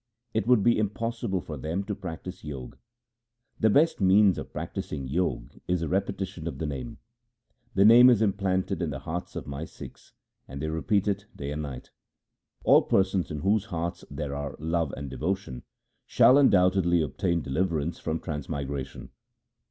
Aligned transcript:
It 0.33 0.47
would 0.47 0.63
be 0.63 0.79
impossible 0.79 1.41
for 1.41 1.57
them 1.57 1.83
to 1.83 1.93
practise 1.93 2.41
Jog. 2.41 2.75
The 3.59 3.69
best 3.69 4.01
means 4.01 4.39
of 4.39 4.51
practising 4.51 5.07
Jog 5.07 5.53
is 5.67 5.81
the 5.81 5.87
repetition 5.87 6.47
of 6.47 6.57
the 6.57 6.65
Name. 6.65 6.97
The 7.75 7.85
Name 7.85 8.09
is 8.09 8.19
implanted 8.19 8.81
in 8.81 8.89
the 8.89 8.97
hearts 8.97 9.35
of 9.35 9.45
my 9.45 9.63
Sikhs, 9.63 10.13
and 10.47 10.59
they 10.59 10.69
repeat 10.69 11.07
it 11.07 11.27
day 11.35 11.51
and 11.51 11.61
night. 11.61 11.91
All 12.63 12.81
persons 12.81 13.29
in 13.29 13.41
whose 13.41 13.65
hearts 13.65 14.03
there 14.09 14.33
are 14.33 14.55
love 14.57 14.91
and 14.97 15.07
devotion, 15.07 15.61
shall 16.07 16.39
undoubtedly 16.39 17.03
obtain 17.03 17.43
deliverance 17.43 17.99
from 17.99 18.19
trans 18.19 18.49
migration. 18.49 19.11